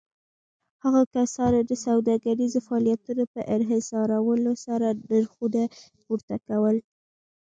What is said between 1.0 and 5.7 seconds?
کسانو د سوداګريزو فعاليتونو په انحصارولو سره نرخونه